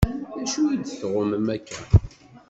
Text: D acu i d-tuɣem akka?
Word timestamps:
D 0.35 0.39
acu 0.41 0.61
i 0.73 0.75
d-tuɣem 0.77 1.45
akka? 1.55 1.81